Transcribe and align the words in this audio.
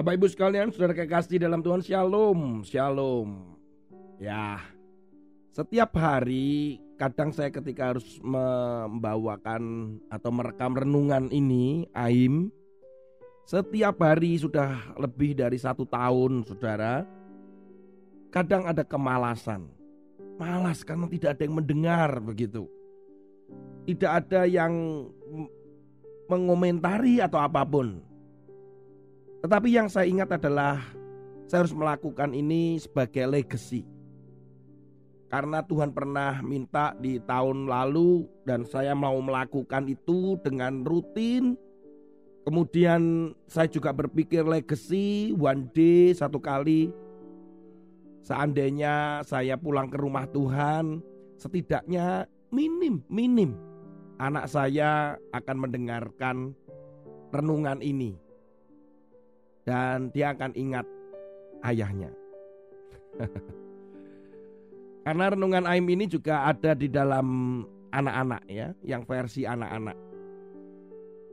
Bapak 0.00 0.16
Ibu 0.16 0.32
sekalian, 0.32 0.72
saudara 0.72 0.96
kekasih 0.96 1.44
dalam 1.44 1.60
Tuhan, 1.60 1.84
Shalom, 1.84 2.64
Shalom. 2.64 3.52
Ya, 4.16 4.56
setiap 5.52 5.92
hari 5.92 6.80
kadang 6.96 7.36
saya 7.36 7.52
ketika 7.52 7.92
harus 7.92 8.16
membawakan 8.24 9.60
atau 10.08 10.32
merekam 10.32 10.72
renungan 10.72 11.28
ini, 11.28 11.84
Aim, 11.92 12.48
setiap 13.44 14.00
hari 14.00 14.40
sudah 14.40 14.96
lebih 14.96 15.36
dari 15.36 15.60
satu 15.60 15.84
tahun, 15.84 16.48
saudara, 16.48 17.04
kadang 18.32 18.72
ada 18.72 18.80
kemalasan. 18.80 19.68
Malas 20.40 20.80
karena 20.80 21.12
tidak 21.12 21.36
ada 21.36 21.44
yang 21.44 21.56
mendengar 21.60 22.24
begitu. 22.24 22.64
Tidak 23.84 24.08
ada 24.08 24.48
yang 24.48 24.72
mengomentari 26.24 27.20
atau 27.20 27.36
apa 27.36 27.68
pun. 27.68 28.08
Tetapi 29.40 29.68
yang 29.72 29.88
saya 29.88 30.04
ingat 30.04 30.36
adalah 30.36 30.84
saya 31.48 31.64
harus 31.64 31.72
melakukan 31.72 32.36
ini 32.36 32.76
sebagai 32.76 33.24
legacy. 33.24 33.88
Karena 35.32 35.64
Tuhan 35.64 35.96
pernah 35.96 36.44
minta 36.44 36.92
di 36.98 37.16
tahun 37.22 37.64
lalu 37.64 38.28
dan 38.44 38.68
saya 38.68 38.92
mau 38.92 39.16
melakukan 39.22 39.88
itu 39.88 40.36
dengan 40.44 40.84
rutin. 40.84 41.56
Kemudian 42.44 43.32
saya 43.48 43.70
juga 43.70 43.94
berpikir 43.96 44.44
legacy 44.44 45.32
one 45.32 45.70
day 45.72 46.12
satu 46.12 46.36
kali. 46.36 46.92
Seandainya 48.20 49.24
saya 49.24 49.56
pulang 49.56 49.88
ke 49.88 49.96
rumah 49.96 50.28
Tuhan, 50.28 51.00
setidaknya 51.40 52.28
minim, 52.52 53.00
minim 53.08 53.56
anak 54.20 54.52
saya 54.52 55.16
akan 55.32 55.56
mendengarkan 55.56 56.52
renungan 57.32 57.80
ini 57.80 58.29
dan 59.64 60.08
dia 60.12 60.32
akan 60.32 60.52
ingat 60.56 60.86
ayahnya. 61.66 62.10
Karena 65.04 65.32
renungan 65.32 65.64
Aim 65.64 65.88
ini 65.88 66.04
juga 66.04 66.46
ada 66.46 66.76
di 66.76 66.86
dalam 66.86 67.60
anak-anak 67.90 68.42
ya, 68.46 68.70
yang 68.84 69.02
versi 69.08 69.48
anak-anak. 69.48 69.96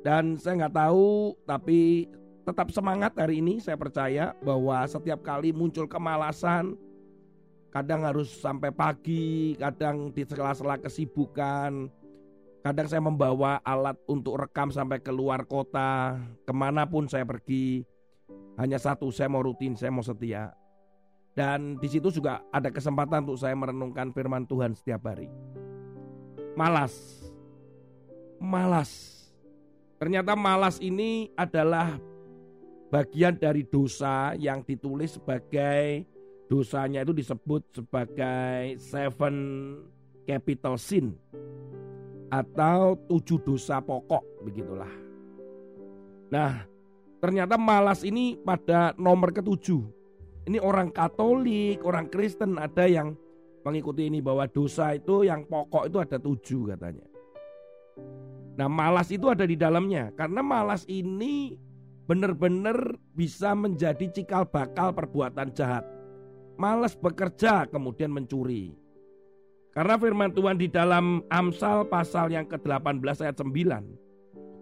Dan 0.01 0.39
saya 0.39 0.65
nggak 0.65 0.75
tahu, 0.77 1.35
tapi 1.43 2.07
tetap 2.47 2.71
semangat 2.71 3.11
hari 3.19 3.43
ini. 3.43 3.59
Saya 3.59 3.75
percaya 3.75 4.31
bahwa 4.39 4.87
setiap 4.87 5.19
kali 5.19 5.51
muncul 5.51 5.83
kemalasan, 5.83 6.79
kadang 7.75 8.07
harus 8.07 8.31
sampai 8.31 8.71
pagi, 8.71 9.59
kadang 9.59 10.15
di 10.15 10.23
sela-sela 10.23 10.79
kesibukan, 10.79 11.91
kadang 12.63 12.87
saya 12.87 13.03
membawa 13.03 13.59
alat 13.67 13.99
untuk 14.07 14.39
rekam 14.39 14.71
sampai 14.71 15.03
keluar 15.03 15.43
kota, 15.43 16.15
ke 16.47 16.53
mana 16.55 16.87
pun 16.87 17.05
saya 17.11 17.27
pergi, 17.27 17.83
hanya 18.57 18.81
satu, 18.81 19.13
saya 19.13 19.29
mau 19.29 19.45
rutin, 19.45 19.77
saya 19.77 19.93
mau 19.93 20.01
setia. 20.01 20.49
Dan 21.37 21.77
di 21.77 21.85
situ 21.85 22.09
juga 22.09 22.41
ada 22.49 22.73
kesempatan 22.73 23.21
untuk 23.29 23.37
saya 23.37 23.53
merenungkan 23.53 24.09
firman 24.09 24.49
Tuhan 24.49 24.73
setiap 24.73 25.05
hari. 25.05 25.29
Malas. 26.57 26.93
Malas. 28.41 28.89
Ternyata 30.01 30.33
malas 30.33 30.81
ini 30.81 31.29
adalah 31.37 32.01
bagian 32.89 33.37
dari 33.37 33.61
dosa 33.61 34.33
yang 34.33 34.65
ditulis 34.65 35.21
sebagai 35.21 36.09
dosanya 36.49 37.05
itu 37.05 37.13
disebut 37.13 37.61
sebagai 37.75 38.79
seven 38.81 39.35
capital 40.25 40.79
sin 40.79 41.13
atau 42.33 42.97
tujuh 43.07 43.39
dosa 43.45 43.77
pokok 43.83 44.23
begitulah. 44.43 44.91
Nah, 46.27 46.67
Ternyata 47.27 47.59
malas 47.59 48.07
ini 48.07 48.39
pada 48.39 48.95
nomor 48.95 49.35
ketujuh. 49.35 49.83
Ini 50.47 50.63
orang 50.63 50.95
Katolik, 50.95 51.83
orang 51.83 52.07
Kristen 52.07 52.55
ada 52.55 52.87
yang 52.87 53.19
mengikuti 53.67 54.07
ini 54.07 54.23
bahwa 54.23 54.47
dosa 54.47 54.95
itu 54.95 55.27
yang 55.27 55.43
pokok 55.43 55.91
itu 55.91 55.97
ada 55.99 56.15
tujuh 56.23 56.71
katanya. 56.71 57.03
Nah 58.55 58.71
malas 58.71 59.11
itu 59.11 59.27
ada 59.27 59.43
di 59.43 59.59
dalamnya 59.59 60.15
karena 60.15 60.39
malas 60.39 60.87
ini 60.87 61.59
benar-benar 62.07 62.95
bisa 63.11 63.51
menjadi 63.51 64.07
cikal 64.07 64.47
bakal 64.47 64.95
perbuatan 64.95 65.51
jahat. 65.51 65.83
Malas 66.55 66.95
bekerja 66.95 67.67
kemudian 67.67 68.07
mencuri. 68.07 68.71
Karena 69.75 69.99
firman 69.99 70.31
Tuhan 70.31 70.55
di 70.55 70.71
dalam 70.71 71.27
Amsal 71.27 71.91
pasal 71.91 72.31
yang 72.31 72.47
ke-18 72.47 73.19
ayat 73.19 73.35
9 73.35 74.06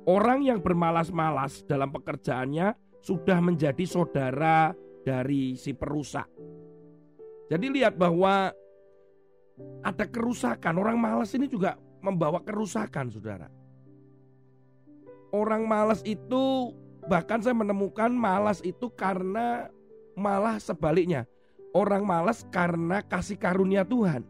Orang 0.06 0.46
yang 0.46 0.62
bermalas-malas 0.62 1.66
dalam 1.66 1.90
pekerjaannya 1.90 2.78
sudah 3.02 3.42
menjadi 3.42 3.86
saudara 3.90 4.70
dari 5.02 5.58
si 5.58 5.74
perusak. 5.74 6.30
Jadi 7.50 7.66
lihat 7.74 7.98
bahwa 7.98 8.54
ada 9.82 10.06
kerusakan. 10.06 10.78
Orang 10.78 10.98
malas 10.98 11.34
ini 11.34 11.50
juga 11.50 11.78
membawa 12.02 12.42
kerusakan, 12.42 13.10
saudara. 13.10 13.50
Orang 15.34 15.66
malas 15.66 16.06
itu 16.06 16.74
bahkan 17.06 17.42
saya 17.42 17.54
menemukan 17.54 18.10
malas 18.10 18.62
itu 18.66 18.90
karena 18.94 19.70
malah 20.18 20.58
sebaliknya. 20.58 21.26
Orang 21.76 22.08
malas 22.08 22.48
karena 22.54 23.04
kasih 23.04 23.36
karunia 23.36 23.84
Tuhan. 23.84 24.24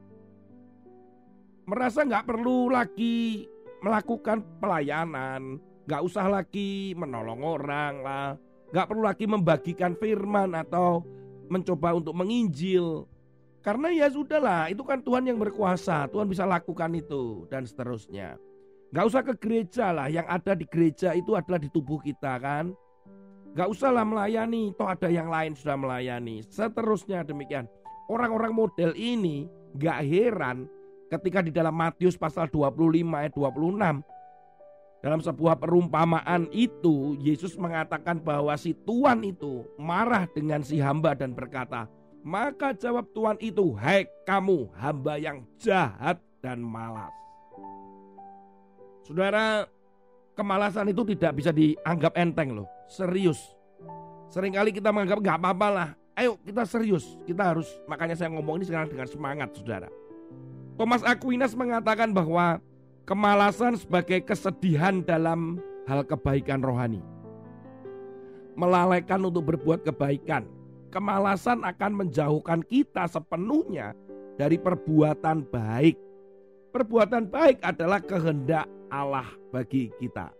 Merasa 1.65 2.01
nggak 2.05 2.25
perlu 2.25 2.73
lagi 2.73 3.45
melakukan 3.85 4.41
pelayanan, 4.57 5.61
nggak 5.85 6.01
usah 6.01 6.25
lagi 6.25 6.97
menolong 6.97 7.45
orang 7.45 8.01
lah, 8.01 8.27
nggak 8.73 8.87
perlu 8.89 9.05
lagi 9.05 9.29
membagikan 9.29 9.93
firman 9.93 10.57
atau 10.57 11.05
mencoba 11.53 11.93
untuk 11.93 12.17
menginjil. 12.17 13.05
Karena 13.61 13.93
ya 13.93 14.09
sudahlah, 14.09 14.73
itu 14.73 14.81
kan 14.81 15.05
Tuhan 15.05 15.29
yang 15.29 15.37
berkuasa, 15.37 16.09
Tuhan 16.09 16.25
bisa 16.25 16.49
lakukan 16.49 16.97
itu 16.97 17.45
dan 17.49 17.65
seterusnya. 17.69 18.41
Nggak 18.89 19.05
usah 19.05 19.21
ke 19.21 19.33
gereja 19.37 19.93
lah, 19.93 20.09
yang 20.09 20.25
ada 20.25 20.57
di 20.57 20.65
gereja 20.65 21.13
itu 21.13 21.37
adalah 21.37 21.61
di 21.61 21.69
tubuh 21.69 22.01
kita 22.01 22.41
kan. 22.41 22.73
Nggak 23.53 23.69
usahlah 23.69 24.05
melayani, 24.05 24.73
toh 24.73 24.89
ada 24.89 25.09
yang 25.09 25.29
lain 25.29 25.53
sudah 25.53 25.77
melayani. 25.77 26.41
Seterusnya 26.45 27.21
demikian. 27.21 27.69
Orang-orang 28.09 28.53
model 28.53 28.93
ini 28.97 29.49
nggak 29.77 29.99
heran 30.05 30.69
ketika 31.09 31.39
di 31.45 31.51
dalam 31.53 31.73
Matius 31.75 32.17
pasal 32.17 32.49
25 32.49 32.91
ayat 33.13 33.33
26 33.33 34.03
dalam 35.05 35.21
sebuah 35.21 35.61
perumpamaan 35.61 36.49
itu 36.49 37.13
Yesus 37.21 37.53
mengatakan 37.61 38.17
bahwa 38.17 38.57
si 38.57 38.73
tuan 38.73 39.21
itu 39.21 39.61
marah 39.77 40.25
dengan 40.25 40.65
si 40.65 40.81
hamba 40.81 41.13
dan 41.13 41.29
berkata, 41.29 41.85
"Maka 42.25 42.73
jawab 42.73 43.13
tuan 43.13 43.37
itu, 43.37 43.77
"Hai 43.77 44.09
kamu 44.25 44.73
hamba 44.73 45.21
yang 45.21 45.45
jahat 45.61 46.17
dan 46.41 46.57
malas." 46.57 47.13
Saudara, 49.05 49.69
kemalasan 50.33 50.89
itu 50.89 51.05
tidak 51.13 51.37
bisa 51.37 51.53
dianggap 51.53 52.17
enteng 52.17 52.57
loh, 52.57 52.67
serius. 52.89 53.37
Seringkali 54.33 54.73
kita 54.73 54.89
menganggap 54.89 55.21
nggak 55.21 55.37
apa-apa 55.37 55.67
lah. 55.69 55.89
Ayo 56.17 56.41
kita 56.41 56.65
serius, 56.65 57.05
kita 57.29 57.53
harus. 57.53 57.69
Makanya 57.85 58.17
saya 58.17 58.33
ngomong 58.33 58.57
ini 58.57 58.65
sekarang 58.65 58.89
dengan 58.89 59.05
semangat, 59.05 59.53
saudara. 59.53 59.85
Thomas 60.75 61.07
Aquinas 61.07 61.55
mengatakan 61.55 62.11
bahwa 62.11 62.59
kemalasan 63.07 63.79
sebagai 63.79 64.19
kesedihan 64.27 64.99
dalam 64.99 65.63
hal 65.87 66.03
kebaikan 66.03 66.59
rohani. 66.59 66.99
Melalaikan 68.59 69.23
untuk 69.23 69.55
berbuat 69.55 69.87
kebaikan. 69.87 70.43
Kemalasan 70.91 71.63
akan 71.63 71.91
menjauhkan 72.07 72.63
kita 72.63 73.07
sepenuhnya 73.07 73.91
dari 74.39 74.55
perbuatan 74.55 75.43
baik. 75.47 75.99
Perbuatan 76.71 77.27
baik 77.27 77.63
adalah 77.63 77.99
kehendak 77.99 78.67
Allah 78.91 79.27
bagi 79.51 79.91
kita. 79.99 80.31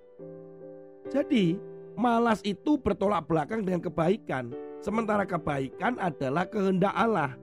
Jadi, 1.12 1.60
malas 1.96 2.44
itu 2.44 2.76
bertolak 2.80 3.28
belakang 3.28 3.64
dengan 3.64 3.84
kebaikan, 3.84 4.52
sementara 4.84 5.24
kebaikan 5.24 5.96
adalah 6.00 6.48
kehendak 6.48 6.92
Allah. 6.92 7.36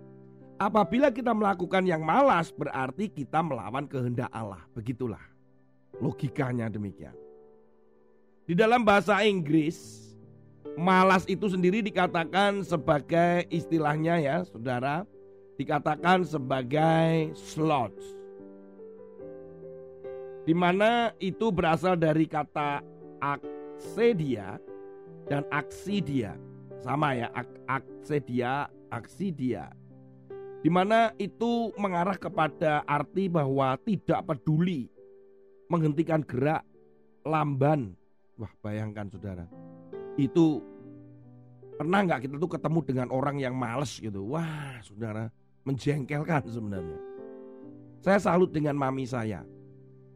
Apabila 0.60 1.10
kita 1.10 1.32
melakukan 1.32 1.82
yang 1.86 2.04
malas 2.04 2.52
berarti 2.52 3.08
kita 3.08 3.40
melawan 3.42 3.88
kehendak 3.88 4.30
Allah. 4.30 4.62
Begitulah 4.76 5.22
logikanya 6.00 6.72
demikian. 6.72 7.14
Di 8.42 8.58
dalam 8.58 8.82
bahasa 8.82 9.22
Inggris, 9.22 10.10
malas 10.74 11.22
itu 11.30 11.46
sendiri 11.46 11.84
dikatakan 11.84 12.66
sebagai 12.66 13.46
istilahnya 13.48 14.18
ya, 14.18 14.36
Saudara, 14.46 15.06
dikatakan 15.56 16.26
sebagai 16.26 17.32
sloth. 17.38 17.96
Di 20.42 20.50
mana 20.50 21.14
itu 21.22 21.54
berasal 21.54 21.94
dari 21.94 22.26
kata 22.26 22.82
aksedia 23.22 24.58
dan 25.30 25.46
aksidia. 25.54 26.34
Sama 26.82 27.14
ya, 27.14 27.30
ak 27.30 27.46
aksedia, 27.70 28.66
aksidia 28.90 29.70
di 30.62 30.70
mana 30.70 31.10
itu 31.18 31.74
mengarah 31.76 32.16
kepada 32.16 32.86
arti 32.86 33.26
bahwa 33.26 33.74
tidak 33.82 34.22
peduli 34.24 34.86
menghentikan 35.66 36.22
gerak 36.22 36.62
lamban. 37.26 37.98
Wah, 38.38 38.50
bayangkan 38.62 39.10
Saudara. 39.10 39.46
Itu 40.16 40.72
Pernah 41.82 42.04
nggak 42.06 42.20
kita 42.28 42.36
tuh 42.36 42.50
ketemu 42.54 42.78
dengan 42.86 43.08
orang 43.10 43.36
yang 43.40 43.58
males 43.58 43.96
gitu? 43.96 44.22
Wah, 44.36 44.78
saudara, 44.84 45.32
menjengkelkan 45.64 46.46
sebenarnya. 46.46 47.00
Saya 47.98 48.22
salut 48.22 48.54
dengan 48.54 48.78
mami 48.78 49.02
saya. 49.02 49.42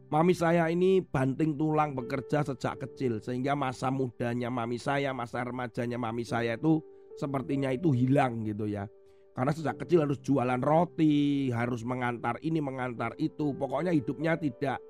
Mami 0.07 0.31
saya 0.31 0.71
ini 0.71 1.03
banting 1.03 1.59
tulang 1.59 1.91
bekerja 1.91 2.39
sejak 2.47 2.87
kecil 2.87 3.19
sehingga 3.19 3.51
masa 3.59 3.91
mudanya 3.91 4.47
mami 4.47 4.79
saya, 4.79 5.11
masa 5.11 5.43
remajanya 5.43 5.99
mami 5.99 6.23
saya 6.23 6.55
itu 6.55 6.79
sepertinya 7.19 7.73
itu 7.75 7.91
hilang 7.91 8.47
gitu 8.47 8.69
ya. 8.69 8.87
Karena 9.37 9.53
sejak 9.53 9.77
kecil 9.85 10.01
harus 10.01 10.17
jualan 10.25 10.57
roti, 10.65 11.53
harus 11.53 11.85
mengantar 11.85 12.41
ini, 12.41 12.57
mengantar 12.57 13.13
itu. 13.21 13.53
Pokoknya 13.53 13.93
hidupnya 13.93 14.33
tidak 14.33 14.81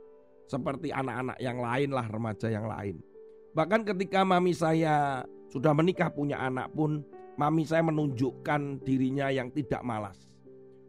seperti 0.47 0.87
anak-anak 0.95 1.35
yang 1.43 1.59
lain 1.59 1.91
lah, 1.91 2.07
remaja 2.07 2.47
yang 2.47 2.63
lain. 2.63 3.03
Bahkan 3.51 3.83
ketika 3.83 4.23
mami 4.23 4.55
saya 4.55 5.27
sudah 5.51 5.75
menikah 5.75 6.07
punya 6.07 6.39
anak 6.39 6.71
pun, 6.71 7.03
mami 7.35 7.67
saya 7.67 7.83
menunjukkan 7.83 8.87
dirinya 8.87 9.27
yang 9.27 9.51
tidak 9.51 9.83
malas. 9.83 10.15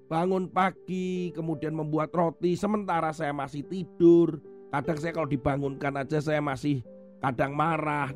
Bangun 0.06 0.46
pagi, 0.54 1.34
kemudian 1.34 1.74
membuat 1.74 2.14
roti, 2.14 2.54
sementara 2.54 3.10
saya 3.10 3.34
masih 3.34 3.66
tidur. 3.66 4.38
Kadang 4.70 5.02
saya 5.02 5.10
kalau 5.10 5.26
dibangunkan 5.26 5.98
aja 5.98 6.22
saya 6.22 6.38
masih 6.38 6.86
kadang 7.18 7.58
marah. 7.58 8.14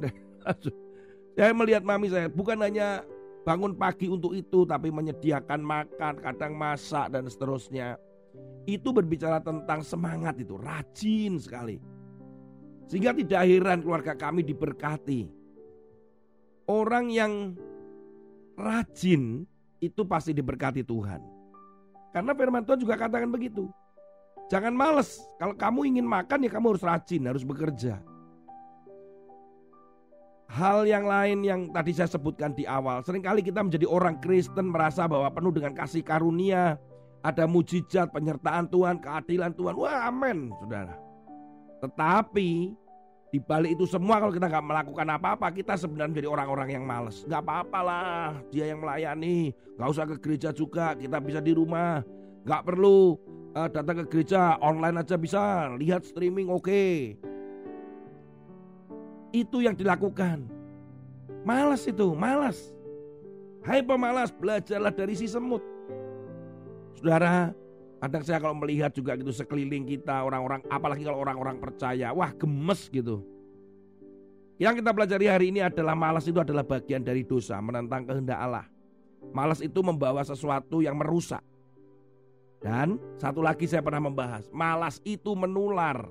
saya 1.34 1.50
melihat 1.50 1.82
mami 1.82 2.14
saya 2.14 2.30
bukan 2.30 2.62
hanya 2.62 3.02
bangun 3.42 3.74
pagi 3.74 4.06
untuk 4.06 4.32
itu, 4.34 4.62
tapi 4.62 4.88
menyediakan 4.88 5.60
makan, 5.62 6.14
kadang 6.22 6.54
masak 6.54 7.10
dan 7.10 7.26
seterusnya. 7.26 7.98
Itu 8.64 8.94
berbicara 8.94 9.42
tentang 9.42 9.82
semangat 9.82 10.38
itu, 10.40 10.56
rajin 10.56 11.36
sekali. 11.36 11.82
Sehingga 12.86 13.12
tidak 13.12 13.42
heran 13.46 13.82
keluarga 13.82 14.14
kami 14.14 14.46
diberkati. 14.46 15.28
Orang 16.70 17.10
yang 17.10 17.58
rajin 18.54 19.44
itu 19.82 20.02
pasti 20.06 20.30
diberkati 20.30 20.86
Tuhan. 20.86 21.20
Karena 22.14 22.32
firman 22.36 22.62
Tuhan 22.62 22.78
juga 22.78 22.94
katakan 22.94 23.32
begitu. 23.32 23.66
Jangan 24.52 24.76
males. 24.76 25.24
Kalau 25.40 25.56
kamu 25.56 25.96
ingin 25.96 26.06
makan 26.06 26.44
ya 26.44 26.50
kamu 26.52 26.76
harus 26.76 26.84
rajin, 26.84 27.24
harus 27.24 27.42
bekerja. 27.42 27.98
Hal 30.52 30.84
yang 30.84 31.08
lain 31.08 31.40
yang 31.40 31.60
tadi 31.72 31.96
saya 31.96 32.12
sebutkan 32.12 32.52
di 32.52 32.69
awal, 32.69 33.00
sering 33.00 33.25
kali 33.25 33.40
kita 33.40 33.64
menjadi 33.64 33.88
orang 33.88 34.20
Kristen 34.20 34.69
merasa 34.69 35.08
bahwa 35.08 35.32
penuh 35.32 35.49
dengan 35.49 35.72
kasih 35.72 36.04
karunia, 36.04 36.76
ada 37.25 37.49
mujizat, 37.49 38.12
penyertaan 38.12 38.69
Tuhan, 38.69 39.00
keadilan 39.00 39.56
Tuhan. 39.56 39.72
Wah, 39.81 40.12
amin, 40.12 40.52
saudara. 40.60 40.93
Tetapi 41.81 42.69
di 43.32 43.40
balik 43.40 43.81
itu 43.81 43.88
semua 43.88 44.20
kalau 44.20 44.28
kita 44.28 44.52
nggak 44.52 44.66
melakukan 44.69 45.08
apa-apa, 45.16 45.46
kita 45.56 45.72
sebenarnya 45.81 46.20
menjadi 46.20 46.28
orang-orang 46.28 46.69
yang 46.69 46.84
males. 46.84 47.25
Nggak 47.25 47.49
apa-apalah, 47.49 48.37
dia 48.52 48.69
yang 48.69 48.84
melayani, 48.84 49.56
nggak 49.81 49.88
usah 49.88 50.04
ke 50.04 50.20
gereja 50.20 50.52
juga, 50.52 50.93
kita 50.93 51.16
bisa 51.25 51.40
di 51.40 51.56
rumah, 51.56 52.04
nggak 52.44 52.60
perlu 52.69 53.16
uh, 53.56 53.72
datang 53.72 54.04
ke 54.04 54.20
gereja, 54.20 54.60
online 54.60 55.00
aja 55.00 55.16
bisa, 55.16 55.72
lihat 55.81 56.04
streaming 56.04 56.52
oke. 56.52 56.69
Okay. 56.69 57.16
Itu 59.32 59.64
yang 59.64 59.73
dilakukan. 59.73 60.44
Malas 61.43 61.88
itu, 61.88 62.12
malas. 62.12 62.70
Hai 63.64 63.81
pemalas, 63.81 64.31
belajarlah 64.31 64.93
dari 64.93 65.17
si 65.17 65.26
semut. 65.26 65.64
Saudara, 66.99 67.50
kadang 67.99 68.23
saya 68.23 68.38
kalau 68.38 68.55
melihat 68.58 68.93
juga 68.93 69.17
gitu 69.17 69.32
sekeliling 69.32 69.88
kita 69.88 70.23
orang-orang, 70.23 70.61
apalagi 70.69 71.02
kalau 71.02 71.19
orang-orang 71.23 71.56
percaya, 71.58 72.12
wah 72.12 72.31
gemes 72.37 72.90
gitu. 72.93 73.25
Yang 74.61 74.84
kita 74.84 74.90
pelajari 74.94 75.26
hari 75.26 75.46
ini 75.50 75.64
adalah 75.64 75.99
malas 75.99 76.28
itu 76.28 76.38
adalah 76.38 76.62
bagian 76.62 77.02
dari 77.02 77.26
dosa, 77.26 77.58
menentang 77.58 78.06
kehendak 78.06 78.38
Allah. 78.38 78.67
Malas 79.35 79.58
itu 79.58 79.81
membawa 79.82 80.23
sesuatu 80.23 80.85
yang 80.85 80.94
merusak. 80.99 81.43
Dan 82.62 82.99
satu 83.19 83.43
lagi 83.43 83.67
saya 83.67 83.82
pernah 83.82 84.06
membahas, 84.06 84.46
malas 84.55 85.02
itu 85.02 85.35
menular. 85.35 86.06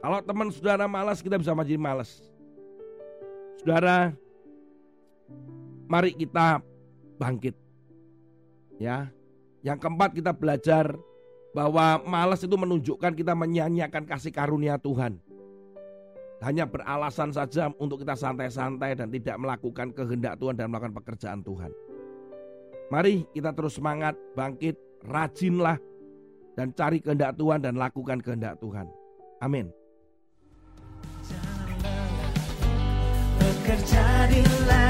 Kalau 0.00 0.18
teman 0.22 0.48
saudara 0.52 0.84
malas, 0.86 1.18
kita 1.24 1.40
bisa 1.40 1.56
menjadi 1.56 1.80
malas. 1.80 2.20
Saudara, 3.60 4.14
mari 5.88 6.14
kita 6.14 6.62
bangkit. 7.18 7.56
Ya. 8.76 9.10
Yang 9.64 9.78
keempat 9.82 10.10
kita 10.14 10.30
belajar 10.30 10.94
bahwa 11.56 11.98
malas 12.04 12.44
itu 12.44 12.54
menunjukkan 12.54 13.16
kita 13.16 13.32
menyanyiakan 13.32 14.04
kasih 14.06 14.30
karunia 14.30 14.76
Tuhan. 14.78 15.18
Hanya 16.44 16.68
beralasan 16.68 17.32
saja 17.32 17.72
untuk 17.80 18.04
kita 18.04 18.12
santai-santai 18.12 18.92
dan 18.92 19.08
tidak 19.08 19.40
melakukan 19.40 19.88
kehendak 19.96 20.36
Tuhan 20.36 20.54
dan 20.54 20.68
melakukan 20.68 20.94
pekerjaan 21.00 21.40
Tuhan. 21.40 21.72
Mari 22.92 23.24
kita 23.32 23.56
terus 23.56 23.80
semangat, 23.80 24.14
bangkit, 24.36 24.76
rajinlah 25.02 25.80
dan 26.54 26.70
cari 26.76 27.00
kehendak 27.00 27.34
Tuhan 27.40 27.64
dan 27.64 27.74
lakukan 27.80 28.20
kehendak 28.20 28.60
Tuhan. 28.60 28.86
Amin. 29.40 29.72
Di 33.66 34.85